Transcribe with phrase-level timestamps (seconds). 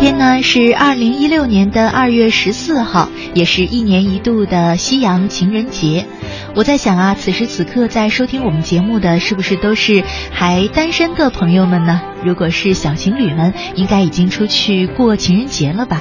[0.00, 6.06] 今天呢是二零一六年的二月十四号，也是一年一度的夕阳情人节。
[6.54, 12.00] 我在想啊，此时此刻在收听我们节目的是不是都是还单身的朋友们呢？
[12.24, 16.00] 如果是小情侣们，应该已经出去过情人节了吧？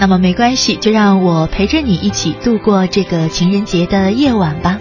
[0.00, 4.80] 那么没关系，就让我陪着你一起度过这个情人节的夜晚吧。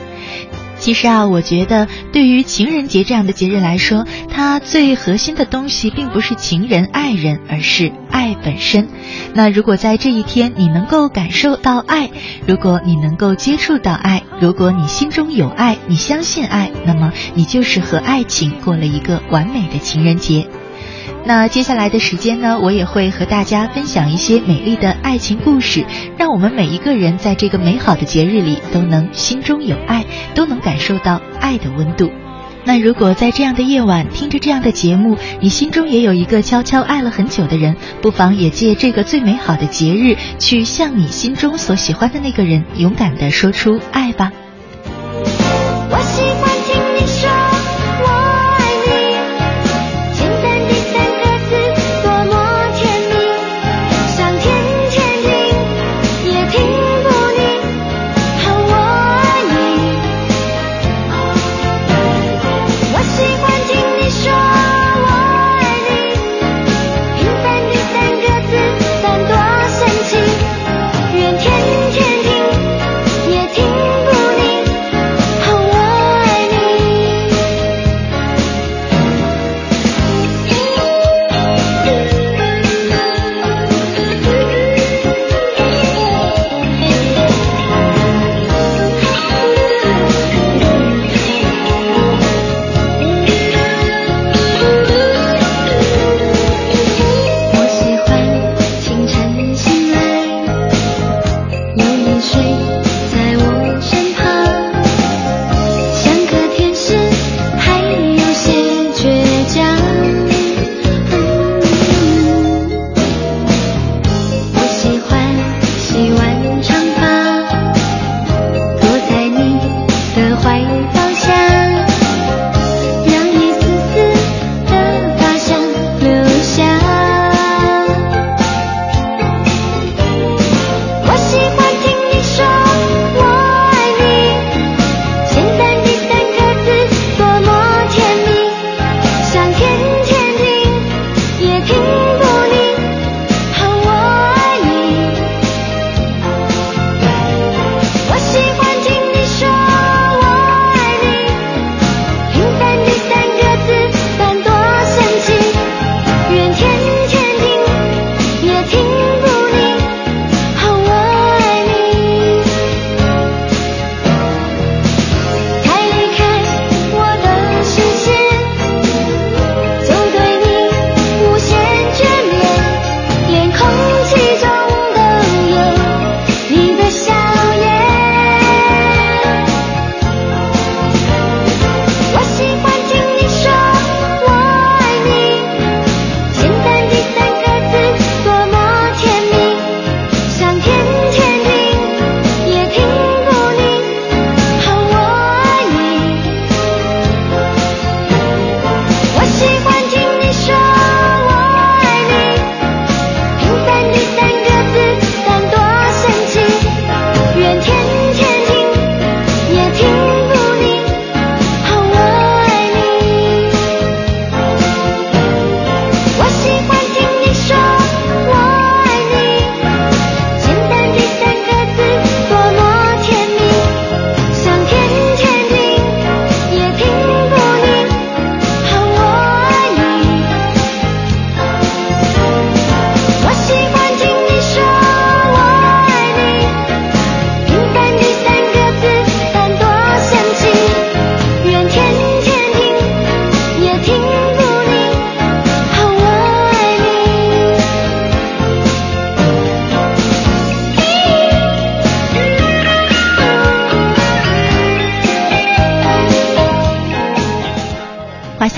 [0.79, 8.87] 其实啊，我觉得对于情人节这样的节日来说，它最核心的东西并不是情人、爱人，而是爱本身。
[9.33, 12.09] 那如果在这一天你能够感受到爱，
[12.47, 20.47] 如果你能够接触到爱，如果你心中有爱，你相信爱，那么你就是和爱情过了一个完美的情人节。
[21.29, 25.85] 那接下来的时间呢，我也会和大家分享一些美丽的爱情故事，
[26.17, 32.09] 让我们每一个人在这个美好的节日里都能心中有爱，都能感受到爱的温度。
[32.65, 44.31] 那如果在这样的夜晚听着这样的节目，你心中也有一个悄悄爱了很久的人，不妨也借这个最美好的节日，去向你心中所喜欢的那个人勇敢地说出爱吧。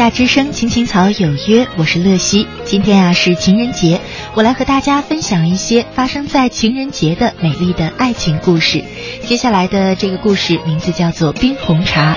[0.01, 2.47] 夏之声青青草有约，我是乐西。
[2.65, 4.01] 今天啊是情人节，
[4.33, 8.83] 我来和大家分享一些发生在情人节的美丽的爱情故事。
[9.27, 12.15] 接下来的这个故事名字叫做冰红茶。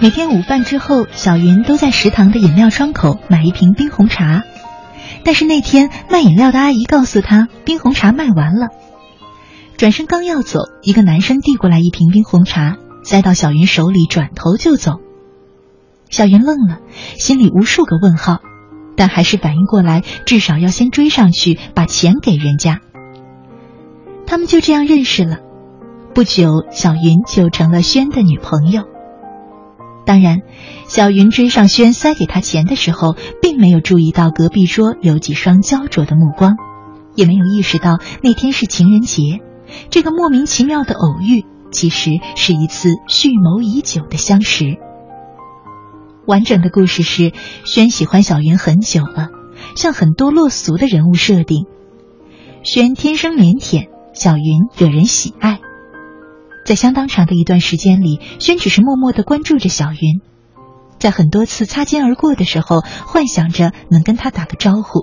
[0.00, 4.42] 每天午饭之后，小云都在食堂的饮料窗口买一瓶冰红茶，
[5.22, 8.70] 但是那天卖饮料的阿姨告诉她，冰红茶卖完了。
[9.76, 12.74] 转身刚要走，一个男生递过来一瓶冰红茶，
[13.04, 14.94] 塞到小云手里，转头就走。
[16.12, 16.78] 小云愣了，
[17.16, 18.40] 心里无数个问号，
[18.96, 22.80] 但还是反应过来，至少要先追上去把钱给人家。
[24.26, 25.38] 他们就这样认识了。
[26.14, 28.82] 不久，小云就成了轩的女朋友。
[30.04, 30.40] 当然，
[30.86, 36.56] 小云追上轩塞给他钱的时候，并没有注意到隔壁桌有几双焦灼的目光，
[37.14, 39.40] 也没有意识到那天是情人节。
[39.88, 44.76] 这个莫名其妙的偶遇，其实是一次蓄谋已久的相识。
[46.26, 47.32] 完整的故事是，
[47.64, 49.28] 轩喜欢小云很久了，
[49.76, 51.66] 像很多落俗的人物设定。
[52.62, 55.60] 轩天生腼腆，小云惹人喜爱。
[56.64, 60.20] 在相当长的一段时间里，轩只是默默的关注着小云，
[61.00, 65.00] 在很多次擦肩而过的时候，幻想着能跟他打个招呼，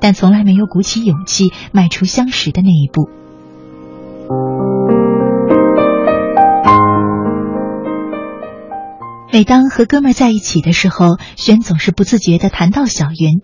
[0.00, 3.08] 但从来没有鼓起勇气迈出相识的那一步。
[9.36, 13.42] 每当和哥们儿在一起的时候，轩总是不自觉的谈到小云。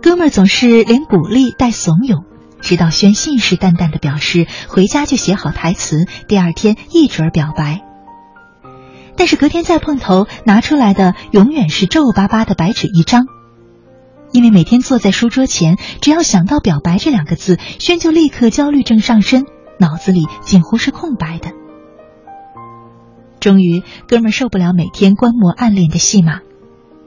[0.00, 2.22] 哥们儿总是连鼓励带怂恿，
[2.60, 7.82] 直到轩信誓旦旦的表示回家就写好台词，第二天一准表白。
[9.16, 13.26] 但是隔天再碰头，拿出来的永远是皱巴巴的白纸一张。
[14.30, 19.46] 因为每天坐在书桌前，只要想到表白这两个字，轩就立刻焦虑症上身，
[19.80, 21.50] 脑子里几乎是空白的。
[23.46, 26.40] 终于，哥们受不了每天观摩暗恋的戏码，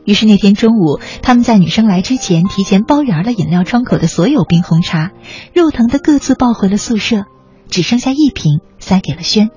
[0.05, 5.11] 于是那天中午，他们在女生来之前提前包圆了饮料窗口的所有冰红茶，
[5.53, 7.25] 肉疼的各自抱回了宿舍，
[7.67, 9.49] 只剩下一瓶塞给了轩。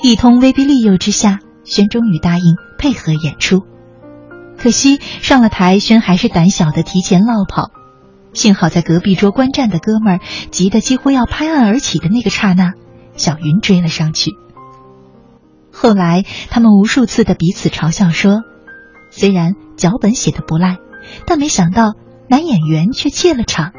[0.00, 2.44] 一通威逼利诱之下，轩终于答应
[2.78, 3.60] 配合演出。
[4.56, 7.72] 可惜上了台，轩还是胆小的提前落跑。
[8.32, 10.20] 幸好在隔壁桌观战的哥们儿
[10.50, 12.72] 急得几乎要拍案而起的那个刹那，
[13.18, 14.30] 小云追了上去。
[15.72, 18.42] 后来，他们无数次的彼此嘲笑说
[19.10, 20.76] ：“虽然脚本写的不赖，
[21.26, 21.94] 但没想到
[22.28, 23.72] 男演员却怯了场，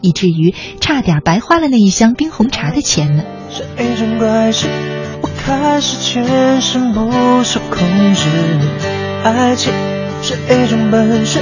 [0.00, 4.68] 以至于差点白花了那一箱冰红茶的钱呢。”是一种怪事，
[5.22, 7.10] 我开始全身不
[7.42, 8.28] 受控制。
[9.24, 9.72] 爱情
[10.22, 11.40] 是一种本事，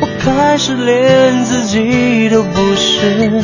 [0.00, 3.42] 我开始连自己都不是。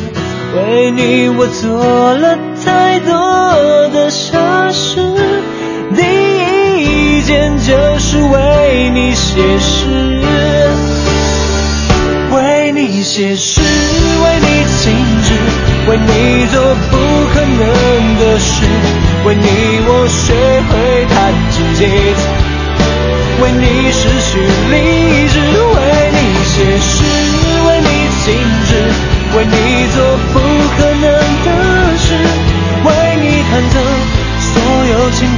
[0.54, 4.41] 为你，我做了太多的傻事。
[7.72, 10.20] 就是为你写诗，
[12.30, 14.46] 为你写诗，为你
[14.76, 14.92] 静
[15.22, 15.32] 止，
[15.88, 16.60] 为你做
[16.90, 16.98] 不
[17.32, 17.64] 可能
[18.20, 18.66] 的事，
[19.24, 19.46] 为你
[19.88, 20.34] 我学
[20.68, 22.20] 会弹琴写字，
[23.40, 24.36] 为你失去
[24.70, 25.80] 理智，为
[26.12, 27.00] 你写诗，
[27.68, 27.88] 为你
[28.22, 28.36] 静
[28.68, 28.70] 止，
[29.34, 29.56] 为你
[29.96, 29.96] 做
[30.34, 30.36] 不
[30.76, 31.08] 可能
[31.46, 31.48] 的
[31.96, 32.12] 事，
[32.84, 33.80] 为你弹奏。
[34.42, 35.31] 所有情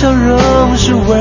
[0.00, 1.19] 笑容是唯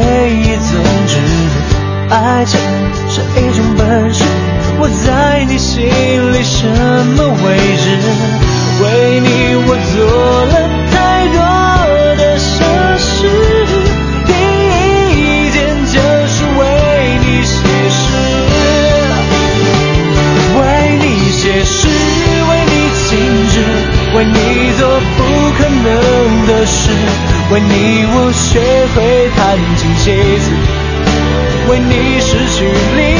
[27.59, 28.61] 为你我学
[28.95, 30.45] 会弹琴写词。
[31.69, 32.63] 为你失去
[32.95, 33.18] 理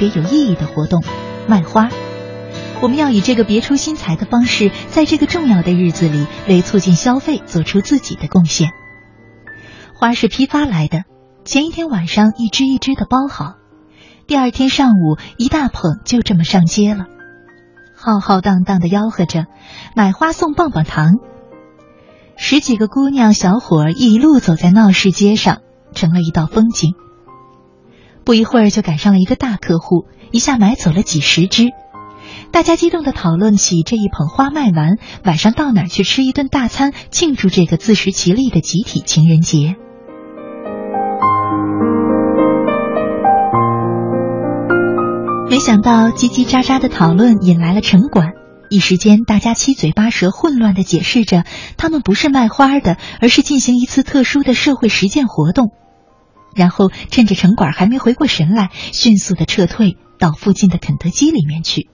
[0.00, 1.04] 别有意义的活动——
[1.46, 1.90] 卖花。
[2.80, 8.70] 我们要以这个别出心裁的方式，在这个重要的日子里，为促进消费做出自己的贡献。
[9.94, 11.02] 花是批发来的，
[11.44, 13.56] 前一天晚上一只一只的包好，
[14.26, 17.04] 第二天上午一大捧就这么上街了，
[17.94, 19.44] 浩浩荡荡的吆喝着
[19.94, 21.16] “买花送棒棒糖”。
[22.38, 25.58] 十几个姑娘小伙一路走在闹市街上，
[25.92, 26.94] 成了一道风景。
[28.24, 31.68] 不一会儿就赶上了一个大客户，一下买走了几十只。
[32.52, 39.76] 大家激动的讨论起这一捧花卖完，晚上到哪儿去吃一顿大餐，庆祝这个自食其力的集体情人节。
[45.48, 48.28] 没想到叽叽喳喳的讨论引来了城管，
[48.68, 51.44] 一时间大家七嘴八舌、混乱的解释着，
[51.76, 55.72] 他们不是卖花的，而是进行一次特殊的社会实践活动。
[56.54, 61.88] 然后趁着城管还没回过神来，迅速的撤退到附近的肯德基里面去。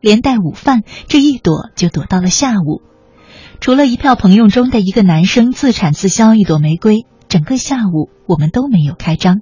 [0.00, 2.82] 连带午饭，这一躲就躲到了下午。
[3.60, 9.40] 除了一票朋友中的一个男生自产自销一朵玫瑰，整个下午我们都没有开张。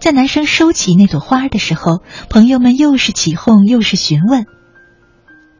[0.00, 4.44] 在男生收起那朵花的时候，朋友们又是起哄又是询问，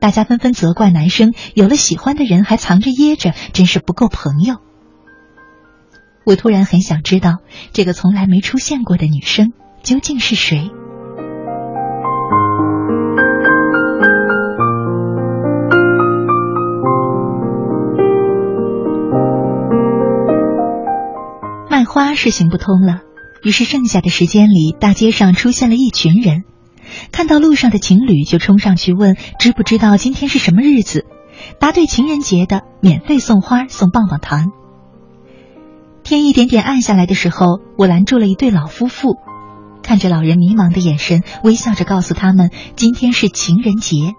[0.00, 4.56] 大家纷纷责怪男生有了喜欢的人还藏着掖着，真是不够朋友。
[6.24, 7.38] 我突然很想知道，
[7.72, 9.52] 这个从来没出现过的女生
[9.82, 10.70] 究竟是谁。
[21.68, 23.00] 卖花是行不通了，
[23.42, 26.44] 于是剩下的时间里，大街上出现了一群人，
[27.10, 31.04] 看到路上的情侣就冲上去问知不知道今天是什么日子，
[31.58, 34.52] 答对情人节的免费送花送棒棒糖。
[36.04, 39.16] 天一点点暗下来的时候，我拦住了一对老夫妇，
[39.82, 44.14] 看着老人迷茫的眼神，微笑着告诉他们今天是情人节，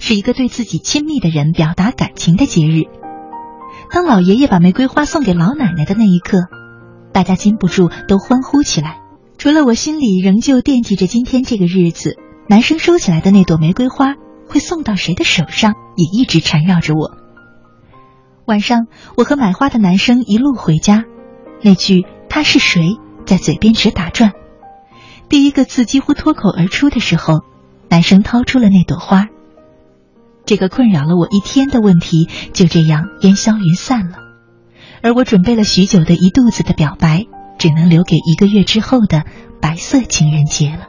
[0.00, 2.82] 是一个对自己亲密的人表达感情的节日。
[3.90, 6.38] 当老爷爷把玫瑰花送给老奶奶的那一刻。
[7.10, 8.98] 大家禁不住都欢呼起来，
[9.38, 12.16] 除了我心里仍旧惦记着今天这个日子，
[12.48, 14.14] 男生收起来的那朵玫瑰花
[14.46, 17.16] 会送到谁的手上，也一直缠绕着我。
[18.44, 21.04] 晚上，我和买花的男生一路回家，
[21.62, 24.32] 那句“他是谁”在嘴边直打转。
[25.28, 27.40] 第一个字几乎脱口而出的时候，
[27.88, 29.28] 男生掏出了那朵花。
[30.46, 34.18] 这个困扰了我一天的问题就这样烟消云散了。
[35.02, 37.26] 而我准备了许久的一肚子的表白，
[37.58, 39.24] 只能留给一个月之后的
[39.60, 40.88] 白色情人节了。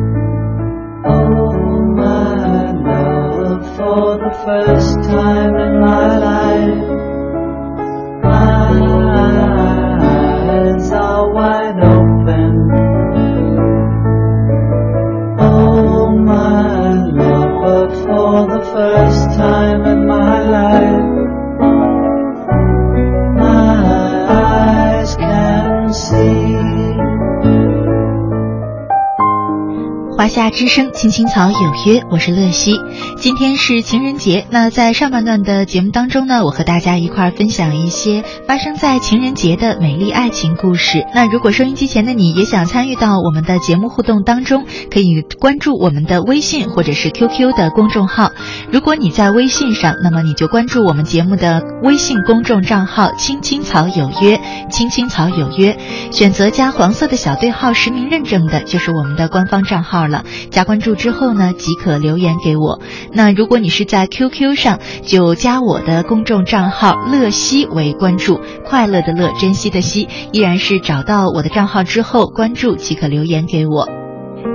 [30.16, 32.75] 华夏之声， 青青草有约，我是乐西。
[33.17, 41.03] 今天是情人节，那在上半段的节目当中呢，我和大家一块儿分享一些发生在情人节的美丽爱情故事。
[41.15, 48.29] 那如果收音机前的你也想参与到我们的节目互动当中，可以关注我们的微信或者是 QQ 的公众号。
[48.71, 55.79] 如果你在微信上，那么你就关注我们节目的微信公众账号“青青草有约”，“青青草有约”，
[56.13, 60.25] 选择加黄色的小对号实名认证的，就是我们的官方账号了。
[60.51, 62.79] 加关注之后呢，即可留言给我。
[63.13, 73.87] 那如果你是在 QQ 上，就加我的公众账号“乐西”为关注，快乐的乐，珍惜的惜，依然是找到我的账号之后关注即可留言给我。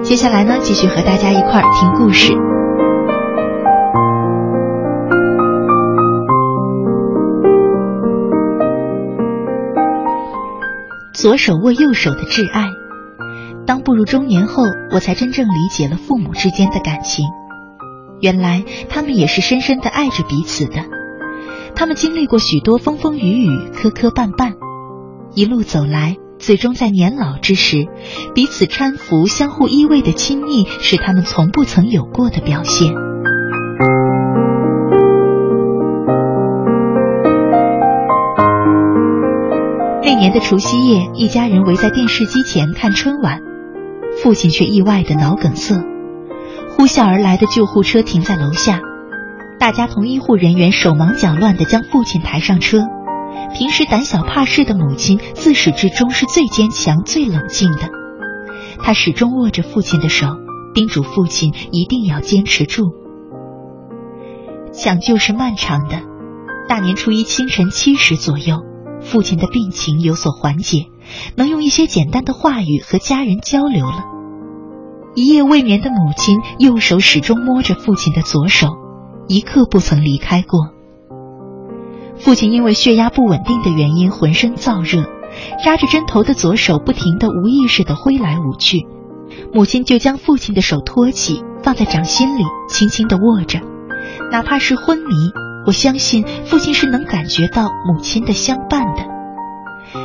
[0.02, 2.32] 接下来呢，继续和大家一块儿听故事。
[11.12, 12.75] 左手握右手的挚爱。
[13.66, 17.26] 当步入中年后，我才真正理解了父母之间的感情。
[18.20, 20.84] 原来他们也是深深的爱着彼此的。
[21.74, 24.54] 他们经历过许多风风雨雨、磕磕绊绊，
[25.34, 27.86] 一路走来，最终在年老之时，
[28.34, 32.94] 彼此搀扶、相互依偎的亲密，是他们从不曾有过的表现。
[40.02, 43.42] 那年的除夕夜，一家人围在电视机前看春晚。
[44.22, 45.76] 父亲却意外的脑梗塞，
[46.70, 48.80] 呼啸而来的救护车停在楼下，
[49.58, 52.78] 大家同医护人员手忙脚乱的将父亲抬上车。
[53.54, 57.88] 平时胆小怕事的母亲自始至终是最坚强、最冷静的，
[58.82, 60.26] 她始终握着父亲的手，
[60.74, 62.84] 叮嘱父亲一定要坚持住。
[64.72, 66.00] 抢救是漫长的，
[66.68, 68.58] 大年初一清晨七时左右，
[69.00, 70.86] 父亲的病情有所缓解，
[71.36, 74.04] 能用一些简单的话语和家人交流了。
[75.14, 78.68] 一夜未眠的母亲，右手始终摸着父亲的左手，
[79.28, 80.72] 一刻不曾离开过。
[82.18, 85.04] 父亲因为血压不稳定的原因，浑身燥热，
[85.64, 88.86] 扎着针头的左手不停的无意识的挥来舞去。
[89.52, 93.60] 母亲就将父亲的手托起，放在掌心里，轻轻的握着。
[94.30, 95.14] 哪怕是昏迷，
[95.66, 99.04] 我相信父亲是能感觉到母亲的相伴的，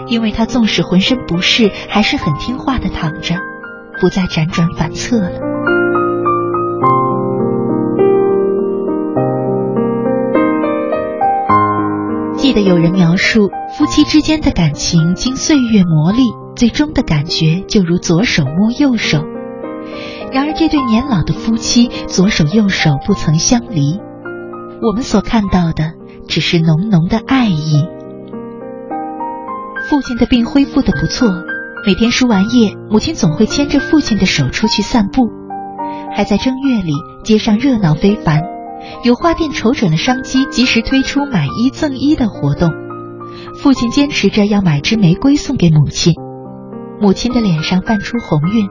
[0.08, 3.36] 因为他纵使浑身不适，还是很听话的躺着。
[4.00, 5.32] 不再辗转反侧了。
[12.36, 19.20] 记得有人描述，夫妻之间的感情经岁月磨砺，最终的感觉就如左手摸右手。
[20.32, 24.00] 然而，这对年老的夫妻左手右手不曾相离，
[24.82, 25.94] 我们所看到的
[26.28, 27.86] 只是浓浓的爱意。
[29.92, 31.28] 父亲的病恢复的不错。
[31.86, 35.24] 每天输完液，母亲总会牵着父亲的手出去散步。
[36.16, 36.94] 还在正月里，
[37.26, 38.42] 街上热闹非凡，
[39.04, 42.70] 有花店瞅准了商机，及时推出买一赠一的活动。
[43.60, 46.14] 父亲坚持着要买支玫瑰送给母亲，
[47.02, 48.70] 母亲的脸上泛出红晕，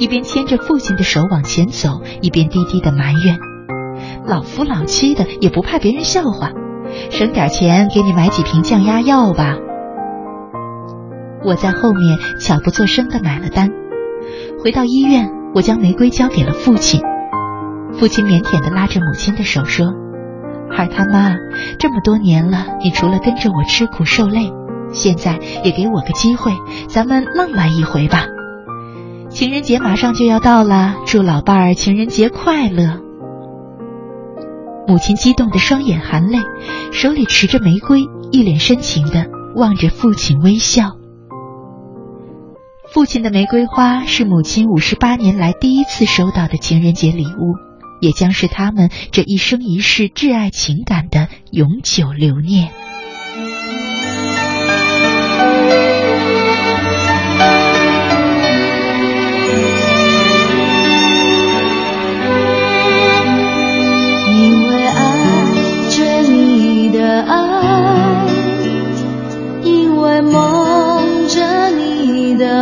[0.00, 3.38] 一边牵着父亲的手往前走，一边低低的埋怨
[4.26, 6.50] ：“老夫老妻的也不怕别人笑话，
[7.10, 9.58] 省点钱给你买几瓶降压药吧。”
[11.44, 13.70] 我在后面悄不作声的买了单，
[14.62, 17.00] 回到医院，我将玫瑰交给了父亲。
[17.98, 19.94] 父亲腼腆的拉着母亲的手说
[20.70, 21.34] ：“孩他妈，
[21.78, 24.52] 这么多年了，你除了跟着我吃苦受累，
[24.92, 26.52] 现在也给我个机会，
[26.88, 28.26] 咱们浪漫一回吧。
[29.30, 33.00] 情人节马上就要到了，祝老伴儿情人节快乐。”
[34.88, 36.38] 母亲激动的双眼含泪，
[36.92, 40.92] 手里持着玫瑰，一脸深情的望着父亲微笑。
[42.96, 47.54] 父亲的玫瑰花是母亲五十八年来第一次收到的情人节礼物，
[48.00, 52.72] 也将是他们这一生一世挚爱情感的永久留念。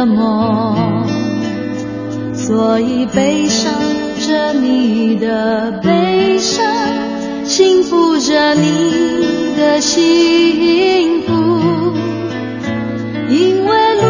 [0.07, 1.05] 梦，
[2.35, 3.73] 所以悲伤
[4.27, 6.67] 着你的悲伤，
[7.45, 11.33] 幸福着你的幸福，
[13.29, 14.03] 因为路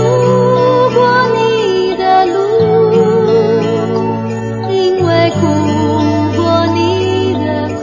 [0.95, 0.99] 过
[1.35, 2.37] 你的路，
[4.71, 5.41] 因为哭
[6.37, 6.43] 过
[6.75, 6.79] 你
[7.35, 7.47] 的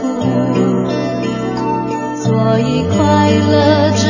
[2.16, 2.28] 所
[2.60, 2.96] 以快
[3.30, 3.50] 乐
[3.90, 4.01] 着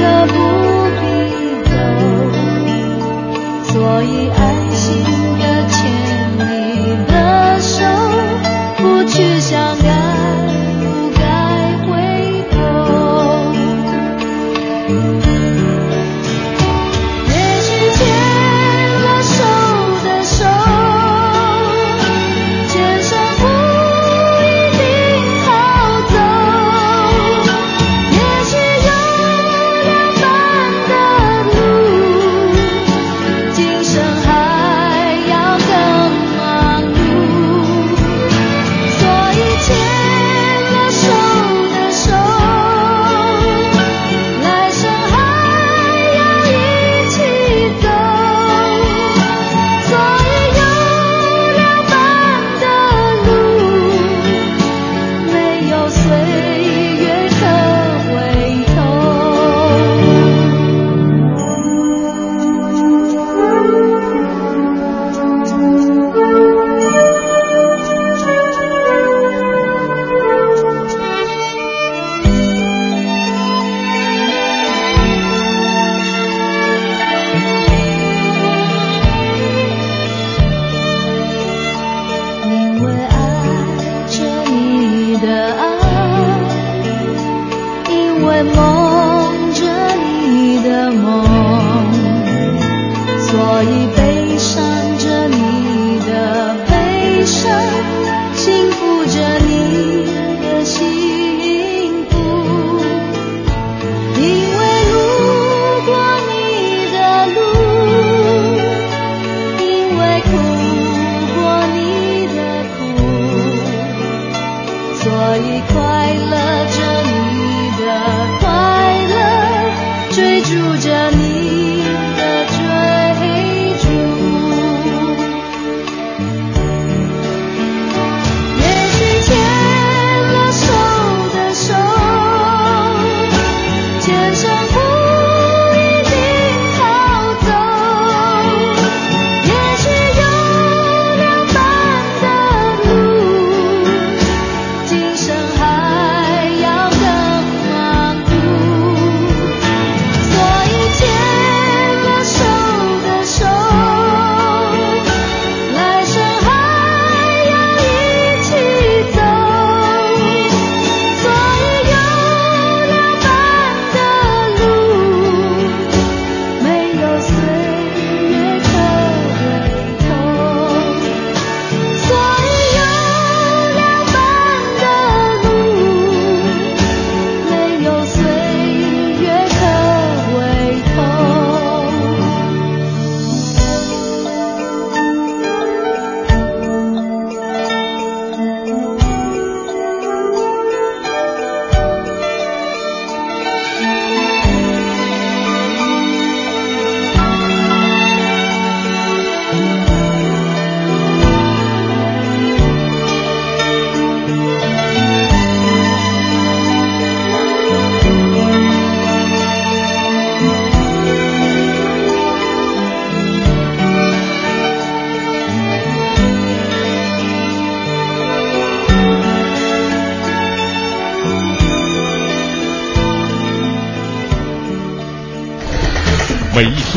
[0.00, 0.34] 可不
[0.98, 1.02] 必
[1.64, 1.72] 走，
[3.70, 4.30] 所以。
[4.30, 4.39] 爱。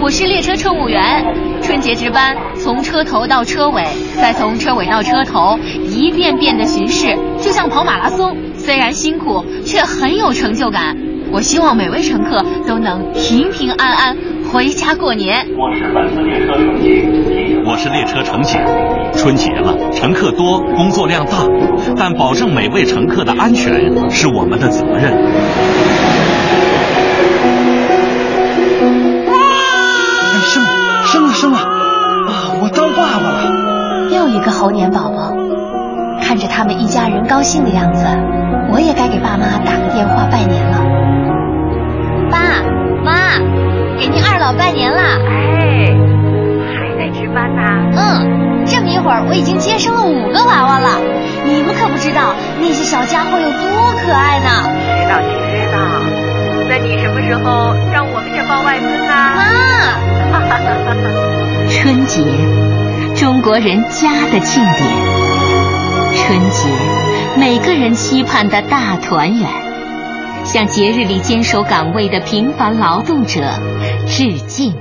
[0.00, 1.24] 我是列车乘务员，
[1.62, 3.84] 春节值班，从车头到车尾，
[4.16, 8.36] 再从车尾到车头，一遍遍的巡视，就像跑马拉松。
[8.56, 10.96] 虽然辛苦，却很有成就感。
[11.30, 14.16] 我希望每位乘客都能平平安安
[14.50, 15.46] 回家过年。
[15.58, 18.60] 我是本次列车乘警，我是列车乘警。
[19.14, 21.46] 春节了，乘客多，工作量大，
[21.98, 25.12] 但保证每位乘客的安全是我们的责任。
[34.58, 35.32] 猴年宝宝，
[36.20, 38.04] 看着他们一家人高兴的样子，
[38.72, 40.82] 我也该给爸妈打个电话拜年了。
[42.28, 42.58] 爸
[43.04, 43.38] 妈，
[44.00, 45.16] 给您二老拜年啦！
[45.30, 45.94] 哎，
[46.74, 47.62] 还在值班呢？
[47.94, 50.88] 嗯，这么一会儿我已经接生了五个娃娃了。
[51.44, 54.50] 你们可不知道那些小家伙有多可爱呢。
[54.74, 55.78] 知道知道。
[56.68, 59.14] 那你什么时候让我们也抱外孙呢？
[59.14, 59.54] 妈！
[61.70, 62.20] 春节，
[63.18, 64.78] 中国人家的庆典。
[66.14, 66.68] 春节，
[67.36, 69.50] 每个人期盼的大团圆。
[70.44, 73.40] 向节日里坚守岗位的平凡劳动者
[74.06, 74.72] 致敬。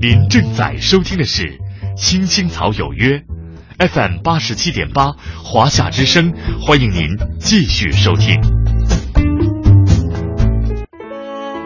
[0.00, 1.42] 您正在收听的是
[1.96, 3.24] 《青青草有约》
[3.88, 6.32] ，FM 八十七点八，华夏之声，
[6.64, 7.08] 欢迎您
[7.40, 8.40] 继续收听。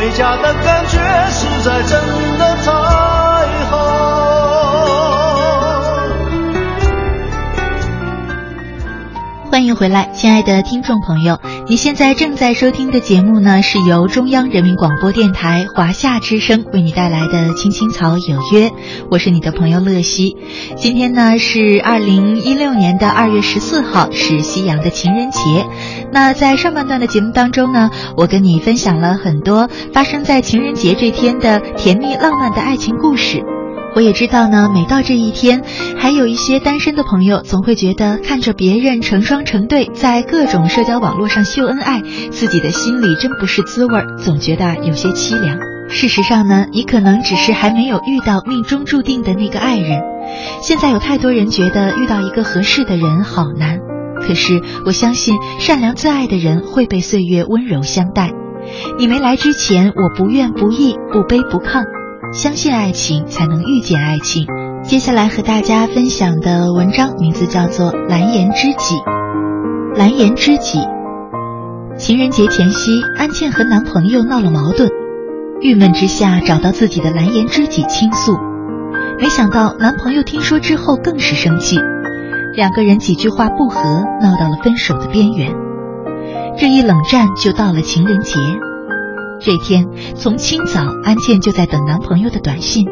[0.00, 2.49] 回家的感觉实在真的
[9.50, 18.68] 欢迎回来，亲爱的听众朋友，你现在正在收听的节目呢，是由中央人民广播电台华夏之声为你带来的《青青草有约》，
[19.10, 20.36] 我是你的朋友乐西。
[20.76, 25.66] 今天呢是二零一六年的二月十四号，是西洋的情人节。
[26.12, 33.42] 那在上半段的节目当中呢，我跟你分享了很多发生在情人节这天的甜蜜浪漫的爱情故事。
[33.94, 35.62] 我也知道呢，每到这一天，
[35.98, 42.00] 还有一些单身的朋友总会觉得看着别人成双成对在各种社交网络上秀恩爱，
[42.30, 45.58] 自己的心里真不是滋味，总觉得有些凄凉。
[45.88, 50.00] 事实上呢，你可能只是还没有遇到命中注定的那个爱人。
[50.62, 53.80] 现在有太多人觉得遇到一个合适的人好难，
[54.24, 58.30] 可是我相信善良自爱的人会被岁月温柔相待。
[58.98, 61.82] 你没来之前，我不怨不义，不卑不亢，
[62.32, 64.46] 相信爱情才能遇见爱情。
[64.84, 68.94] 接下来和大家分享的文章名字叫做《蓝颜知己》。
[69.96, 70.80] 蓝颜知己，
[71.98, 74.88] 情人节前夕，安茜和男朋友闹了矛盾，
[75.60, 78.38] 郁闷之下找到自己的蓝颜知己倾诉，
[79.18, 81.80] 没想到男朋友听说之后更是生气，
[82.54, 83.82] 两个人几句话不和，
[84.22, 85.52] 闹到了分手的边缘。
[86.56, 88.38] 这一冷战就到了情人节，
[89.40, 92.86] 这天从清早，安茜就在等男朋友的短信。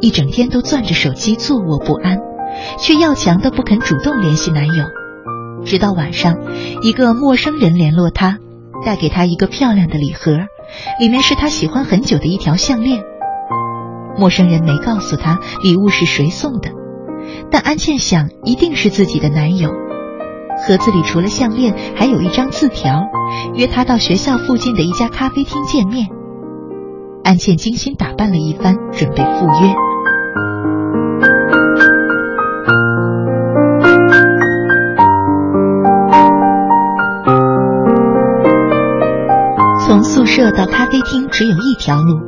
[0.00, 2.18] 一整天都攥着手机坐卧不安，
[2.78, 4.84] 却要强的不肯主动联系男友。
[5.64, 6.36] 直到晚上，
[6.82, 8.36] 一个陌生人联络她，
[8.84, 10.32] 带给她一个漂亮的礼盒，
[11.00, 13.02] 里面是她喜欢很久的一条项链。
[14.18, 16.68] 陌生人没告诉她礼物是谁送的，
[17.50, 19.70] 但安茜想一定是自己的男友。
[20.56, 23.02] 盒子里除了项链，还有一张字条，
[23.54, 26.06] 约她到学校附近的一家咖啡厅见面。
[27.22, 29.74] 安茜精心打扮了一番，准备赴约。
[39.86, 42.18] 从宿舍到咖啡厅只有一条路，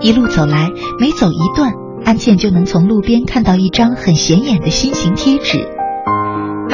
[0.00, 1.72] 一路走来，每走一段，
[2.04, 5.73] 安茜就能从路边看到一张很显眼的心形贴纸。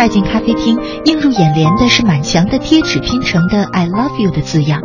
[0.01, 4.81] 迈进咖啡厅，映入眼帘的是满墙的贴纸拼成的 “I love you” 的字样，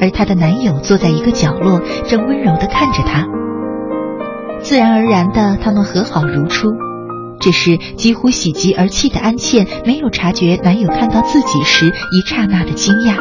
[0.00, 3.26] 而她的男友坐在一个角落，正温柔的看着她。
[4.60, 6.68] 自然而然的，他们和好如初。
[7.40, 13.16] 只是几乎喜极而泣的安茜没有察觉男友看到自己时一刹那的惊讶。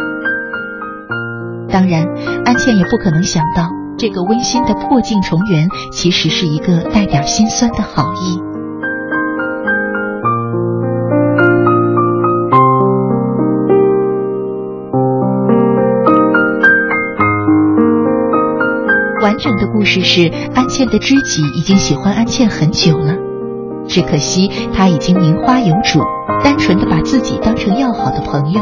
[1.69, 2.07] 当然，
[2.45, 3.67] 安茜也不可能想到，
[3.97, 8.52] 这个温馨的破镜重圆其实是一个带点心酸的好意。
[19.23, 23.15] 完整的故事是，安茜的知己已经喜欢安茜很久了，
[23.87, 26.01] 只可惜他已经名花有主，
[26.43, 28.61] 单纯的把自己当成要好的朋友，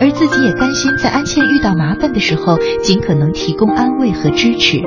[0.00, 4.82] 而自己也甘心在安茜遇到麻烦的时候，尽可能提供安慰和支持。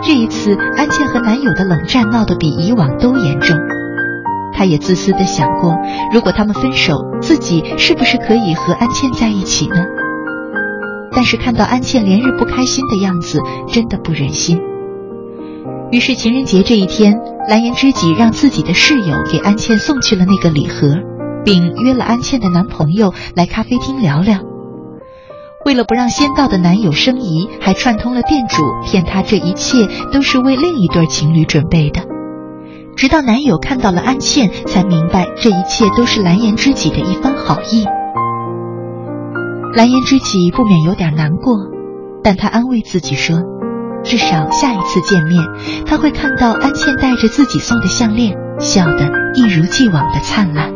[0.00, 3.56] 这一次，安茜和男友的冷战闹得比以往都严重，
[4.54, 5.76] 她也自私的想过，
[6.12, 9.84] 如果他们分手，自己是不是可以和安茜在一起呢？
[11.16, 14.60] 但是看到安茜连日不开心的样子，真的不忍心。
[15.90, 20.88] 于是情人节这一天，蓝颜知己让自己的室友给安茜送去了那个礼盒，
[21.42, 24.40] 并约了安茜的男朋友来咖啡厅聊聊。
[25.64, 32.02] 为了不让先到的男友生疑，还串通了店主骗他这一切都是为另一对情侣准备的。
[32.94, 37.86] 直到男友看到了安茜，才明白这一切都是蓝颜知己的一番好意。
[39.74, 41.54] 蓝颜知己不免有点难过，
[42.22, 43.36] 但他安慰自己说，
[44.02, 45.44] 至少下一次见面，
[45.84, 50.75] 他会看到安茜带着自己送的项链，笑得一如既往的灿烂。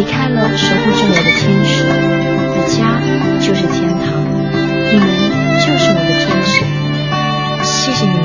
[0.00, 2.96] 离开了守护着我的天使，我的家
[3.38, 4.16] 就是天堂，
[4.90, 5.04] 你们
[5.60, 6.64] 就是我的天使，
[7.62, 8.24] 谢谢你们。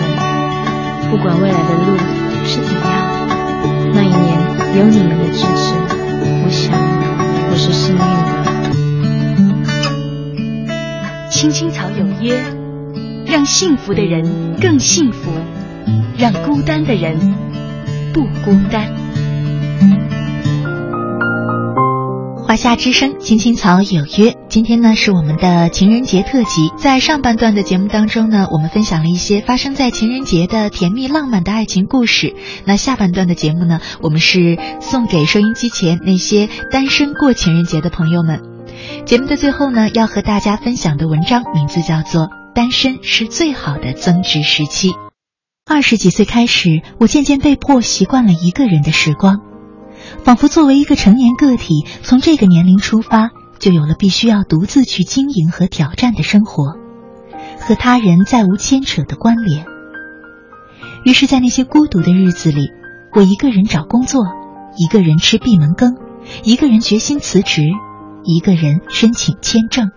[1.12, 1.98] 不管未来的路
[2.46, 3.28] 是怎样，
[3.94, 4.40] 那一年
[4.78, 5.76] 有你们的支持，
[6.46, 6.72] 我想
[7.52, 8.06] 我是幸运的。
[11.30, 12.42] 青青草有约，
[13.26, 15.30] 让幸福的人更幸福，
[16.18, 17.36] 让孤单的人
[18.14, 18.88] 不孤单。
[22.48, 26.70] 华夏之声青青草有约，今天呢是我们的情人节特辑。
[26.78, 32.36] 在上半段的节目当中呢，我们分享了一些发生在情人节的甜蜜浪漫的爱情故事。
[32.64, 38.42] 那下半段的节目呢，我们是送给收音机前那些单身过情人节的朋友们。
[39.08, 44.92] 节目的最后呢，要和大家分享的文章名字叫做《单身是最好的增值时期》。
[45.66, 49.40] 二十几岁开始，我渐渐被迫习惯了一个人的时光。
[50.24, 53.30] 仿佛作为一个成年个体，从这个年龄出发，
[53.60, 56.76] 就有了必须要独自去经营和挑战的生活，
[57.60, 59.66] 和他人再无牵扯的关联。
[61.04, 62.70] 于是，在那些孤独的日子里，
[63.14, 64.24] 我一个人找工作，
[64.78, 65.96] 一个人吃闭门羹，
[66.44, 67.62] 一个人决心辞职，
[68.24, 69.92] 一个人申请签证，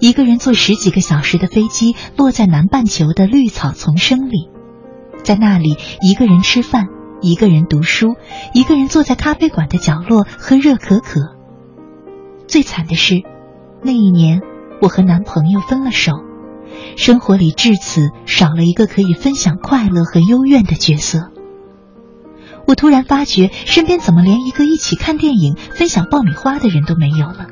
[0.00, 4.48] 一个人坐十几个小时的飞机落在南半球的绿草丛生里，
[5.22, 6.86] 在那里一个人吃饭。
[7.22, 8.16] 一个人读书，
[8.52, 11.36] 一个人坐在咖啡馆的角落喝热可可。
[12.48, 13.22] 最惨的是，
[13.82, 14.42] 那一年
[14.80, 16.12] 我和男朋友分了手，
[16.96, 21.30] 生活里至此少了一个可以分享快乐和幽怨的角色。
[22.66, 27.46] 我突然发觉，身边怎么连一个一起看电影、分享爆米花的人都没有了。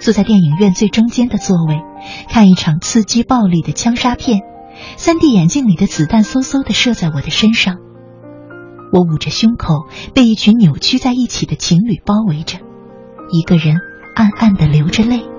[0.00, 1.80] 坐在电影院最中间的座位，
[2.28, 4.40] 看一场刺激暴力的枪杀片，
[4.96, 7.76] 三 D 眼镜里的子弹嗖嗖的射在我的身上。
[8.92, 12.58] 我捂着胸口，被一群扭曲在一起的情侣包围着，
[13.30, 13.78] 一个人
[14.14, 15.31] 暗暗地流着泪。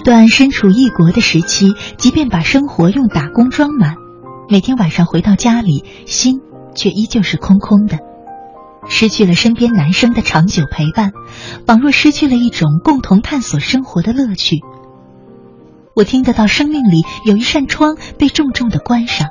[0.00, 3.94] 段身处异国的时期，即便把生活用打工装满，
[4.48, 6.40] 每天晚上回到家里，心
[6.74, 7.98] 却依旧是空空的。
[8.88, 11.12] 失去了身边男生的长久陪伴，
[11.66, 14.60] 仿若失去了一种共同探索生活的乐趣。
[15.94, 19.28] 我听得到生命里有一扇窗被重重的关上，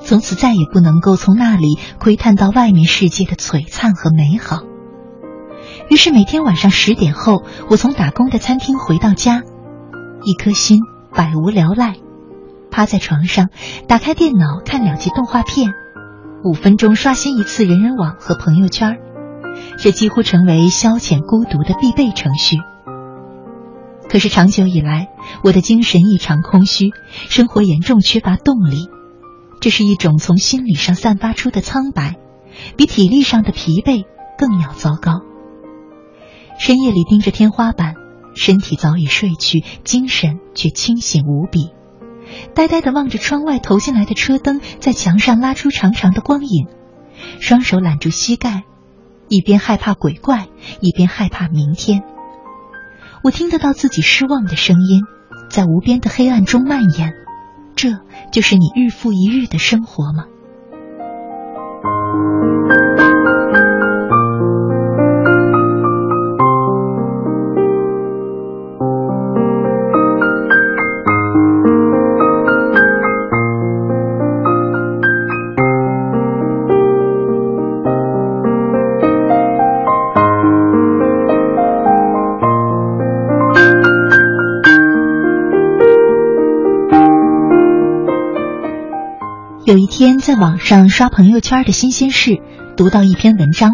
[0.00, 4.62] 从此再也不能够从那里窥探到外面世界的璀璨和美好。
[5.88, 9.42] 于是每天晚上十点后，我从打工的餐厅回到家，
[10.24, 10.80] 一颗心
[11.14, 11.96] 百无聊赖，
[12.70, 13.48] 趴在床上，
[13.88, 15.72] 打开电脑看两集动画片，
[16.44, 18.98] 五分钟刷新一次人人网和朋友圈，
[19.78, 22.56] 这几乎成为消遣孤独的必备程序。
[24.08, 25.08] 可是长久以来，
[25.42, 26.90] 我的精神异常空虚，
[27.28, 28.88] 生活严重缺乏动力，
[29.60, 32.16] 这是一种从心理上散发出的苍白，
[32.76, 34.04] 比体力上的疲惫
[34.38, 35.22] 更要糟糕。
[36.58, 37.94] 深夜里盯着天花板，
[38.34, 41.70] 身体早已睡去，精神却清醒无比，
[42.54, 46.66] 呆呆的望着窗外投进来的车灯在墙上拉出长长的光影，
[47.40, 48.64] 双手揽住膝盖，
[49.28, 50.48] 一边害怕鬼怪，
[50.80, 52.02] 一边害怕明天。
[53.22, 55.02] 我听得到自己失望的声音，
[55.48, 57.12] 在无边的黑暗中蔓延。
[57.76, 57.90] 这
[58.32, 60.24] 就是你日复一日的生活吗？
[89.72, 92.42] 有一天，在网上刷朋友圈的新鲜事，
[92.76, 93.70] 读到一篇文章，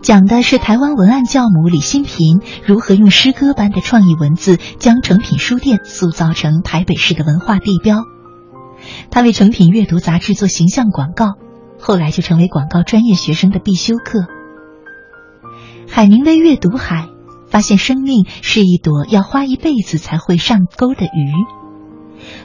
[0.00, 8.04] 讲的是台湾文案教母李新平如何用诗歌般的创意文字，将诚品书店塑造成台北市的文化地标。
[9.10, 11.34] 他为诚品阅读杂志做形象广告，
[11.78, 14.20] 后来就成为广告专业学生的必修课。
[15.86, 17.08] 海明威阅读海，
[17.48, 21.28] 发现生命是一朵要花一辈子才会上钩的鱼。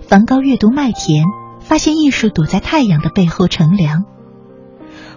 [0.01, 1.23] 梵高阅读麦田。
[1.69, 4.03] 发现艺术躲在太阳的背后乘凉。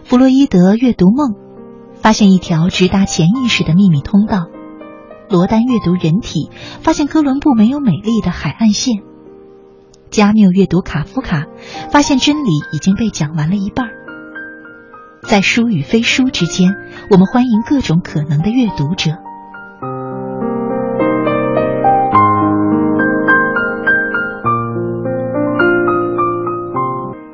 [0.04, 1.34] 弗洛伊德阅读梦，
[1.94, 4.48] 发现一条直达潜意识的秘密通道。
[5.30, 6.50] 罗丹阅读人体，
[6.82, 9.02] 发现哥伦布没有美丽的海岸线。
[10.10, 11.46] 加缪阅读卡夫卡，
[11.90, 13.88] 发现真理已经被讲完了一半。
[15.22, 16.74] 在书与非书之间，
[17.08, 19.12] 我们欢迎各种可能的阅读者。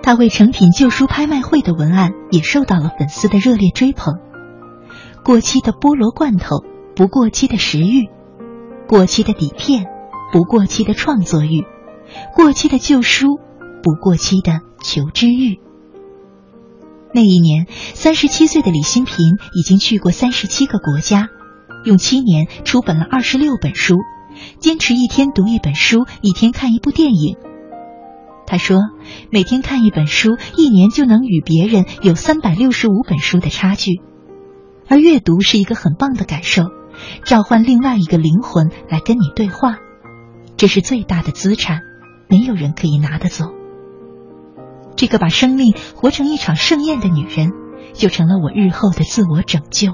[0.09, 4.15] 他为成品旧书拍卖会的文案也受到了粉丝的热烈追捧。
[5.23, 6.65] 过期的菠萝罐头，
[6.97, 8.09] 不过期的食欲；
[8.89, 9.85] 过期的底片，
[10.33, 11.61] 不过期的创作欲；
[12.35, 13.39] 过期的旧书，
[13.83, 15.61] 不过期的求知欲。
[17.13, 21.29] 那一年，三十七岁的李新平已经去过三十七个国家，
[21.85, 23.97] 用七年出本了二十六本书，
[24.59, 27.37] 坚持一天读一本书，一天看一部电影。
[28.51, 28.79] 他说
[29.31, 34.01] ：“每天看一本书，一年就能与别人有三百六十五本书的差距。
[34.89, 36.63] 而阅读是一个很棒的感受，
[37.25, 39.77] 召唤另外一个灵魂来跟你对话，
[40.57, 41.83] 这是最大的资产，
[42.27, 43.53] 没有人可以拿得走。
[44.97, 47.51] 这个把生命活成一场盛宴的女人，
[47.93, 49.93] 就成了我日后的自我拯救。”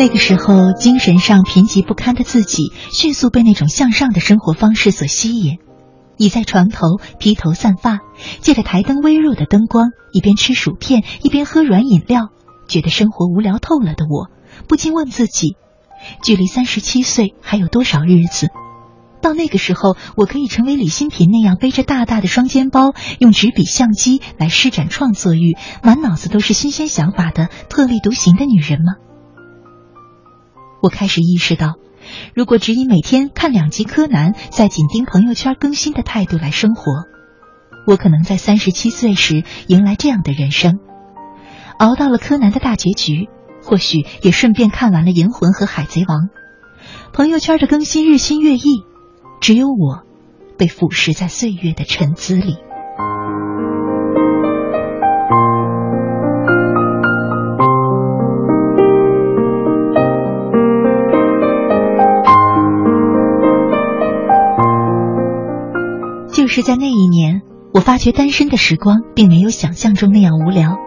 [0.00, 5.58] 那个时候，精神上贫瘠不堪的自己，迅速被那种向上的生活方式所吸引。
[6.16, 7.98] 倚在床头，披头散发，
[8.40, 12.28] 借着台灯微弱的灯光，一边吃薯片，一边喝软饮料，
[12.66, 14.30] 觉得生活无聊透了的我，
[14.66, 15.56] 不禁问自己：
[16.22, 18.48] 距离三十七岁还有多少日子？
[19.20, 29.09] 到那个时候，我可以成为李新平那样背着大大的双肩包，用纸笔相机来施展创作欲，满脑子都是新鲜想法的特立独行的女人吗？
[30.82, 31.74] 我开始意识到，
[32.34, 37.04] 如果只以每天看两集柯南，在紧盯朋友圈更新的态度来生活，
[37.86, 40.78] 我可能在三十七岁时迎来这样的人生：
[41.78, 43.28] 熬到了柯南的大结局，
[43.62, 46.18] 或许也顺便看完了《银魂》和《海贼王》。
[47.12, 48.84] 朋友圈的更新日新月异，
[49.40, 50.04] 只有我
[50.56, 52.56] 被腐蚀在岁月的沉滋里。
[66.50, 67.42] 是在那一年，
[67.72, 70.78] 我发觉单身的时光并没有想象中那样无聊。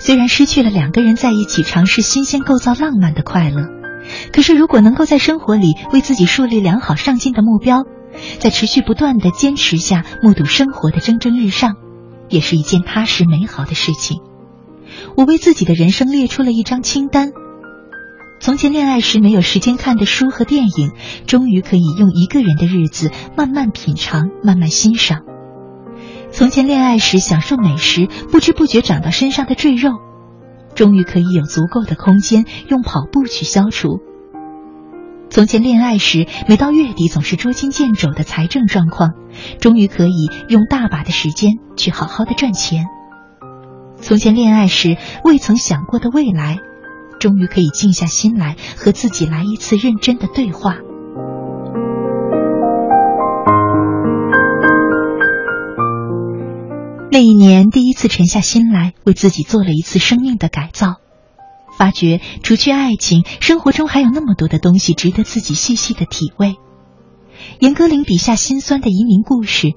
[0.00, 3.68] 虽然失去了两个人在一起尝试新鲜构造浪漫的快乐，
[4.32, 7.84] 可是如果能够在生活里为自己树立良好上进的目标，
[8.40, 11.74] 在持续不断的坚持下目睹生活的蒸蒸日上，
[12.28, 14.18] 也是一件踏实美好的事情。
[15.16, 17.30] 我为自己的人生列出了一张清单。
[18.38, 20.92] 从前恋爱时没有时间看的书和电影，
[21.26, 25.22] 终于可以用一个人的日子慢慢品尝、慢慢欣赏。
[26.30, 29.90] 从前恋爱时享受美食，不知不觉长到身上的赘肉，
[30.74, 34.00] 终于可以有足够的空间用跑步去消除。
[35.28, 39.12] 从前恋爱时，每到月底总是捉襟见肘的财政状况，
[39.60, 42.84] 终于可以用大把的时间去好好的赚钱。
[43.96, 46.58] 从前恋爱时未曾想过的未来，
[47.26, 50.76] 终于可以静下心来和自己来一次认真的对话。
[57.10, 61.00] 那一年，第一次沉下心来为自己做了一次生命的改造，
[61.76, 66.54] 发觉除去爱情，生活中还有那么多的东西值得自己细细的体味。
[67.58, 69.72] 严歌苓笔下心酸的移民故事，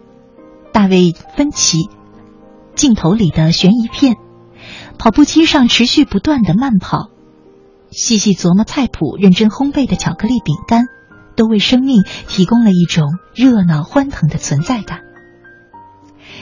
[0.71, 1.89] 大卫芬奇
[2.75, 4.17] 镜头里的悬疑片，
[4.99, 7.09] 跑步机上持续不断的慢跑，
[7.91, 10.85] 细细琢磨菜谱、认真烘焙的巧克力饼干，
[11.35, 15.01] 都为生命提供了一种热闹欢腾的存在感。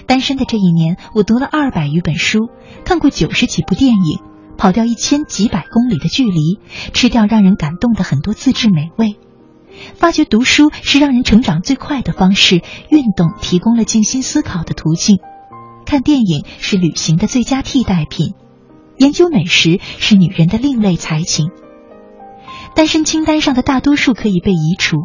[0.06, 2.50] 单身的这一年，我读了二百余本书，
[2.86, 4.20] 看过九十几部电影，
[4.58, 6.60] 跑掉一千几百公里的距离，
[6.94, 9.16] 吃掉让人感动的很多自制美味，
[9.96, 15.18] 发觉读书是让人成长最快的方式，运动提供了静心思考的途径，
[15.86, 18.34] 看电影是旅行的最佳替代品，
[18.98, 21.52] 研究美食是女人的另类才情。
[22.76, 24.98] 单身清单上的大多数可以被移除，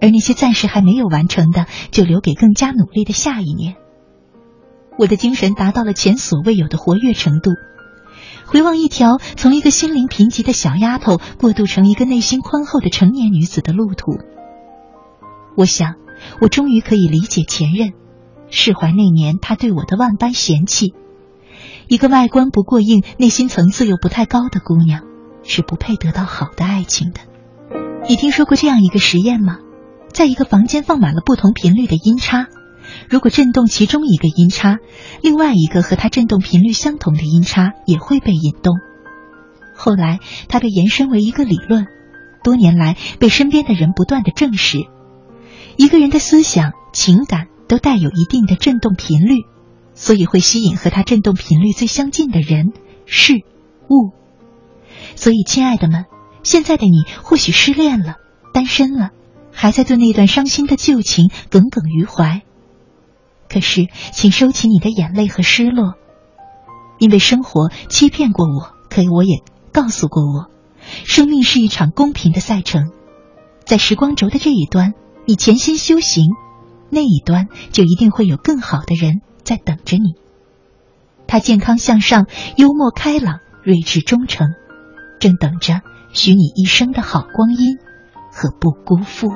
[0.00, 3.76] 而那些暂时还没有完成的，就留给更加努力的下一年。
[4.98, 7.52] 我的精神达到了前所未有的活跃程度。
[8.46, 14.12] 回望一条从一个心灵贫瘠的小丫头过渡成一个内心宽厚的成年女子的路途，
[15.54, 15.96] 我想，
[16.40, 17.92] 我终于可以理解前任，
[18.48, 20.94] 释怀那年他对我的万般嫌弃。
[21.88, 25.04] 一个外观不过硬、内心层次又不太高的姑娘，
[25.42, 27.20] 是不配得到好的爱情的。
[28.06, 29.58] 你听说过这样一个实验吗？
[30.12, 32.46] 在一个房间放满了不同频率的音叉。
[33.08, 34.78] 如果震动其中一个音叉，
[35.22, 38.76] 另外一个和它振动频率相同的音叉也会被引动。
[39.74, 40.18] 后来，
[40.48, 41.86] 它被延伸为一个理论，
[42.44, 44.78] 多年来被身边的人不断的证实：
[45.76, 49.44] 一个人的思想、情感都带有一定的振动频率，
[49.98, 52.72] 所以会吸引和他振动频率最相近的人、
[53.04, 53.42] 事、
[53.90, 54.12] 物。
[55.16, 56.06] 所以，亲爱的们，
[56.44, 58.14] 现在的你或许失恋了、
[58.54, 59.10] 单身了，
[59.52, 62.42] 还在对那段伤心的旧情耿耿于怀。
[63.48, 65.94] 可是，请收起你的眼泪和失落，
[66.98, 69.42] 因为生活欺骗过我，可我也
[69.72, 70.46] 告诉过我，
[71.04, 72.92] 生命是一场公平的赛程，
[73.64, 74.94] 在时光轴的这一端，
[75.26, 76.28] 你潜心修行，
[76.88, 80.14] 那一端就一定会有更好的人在等着你。
[81.26, 82.26] 他健康向上，
[82.56, 84.54] 幽默开朗，睿智忠诚，
[85.18, 85.82] 正等着
[86.12, 87.76] 许你一生的好光阴
[88.32, 89.28] 和不辜负。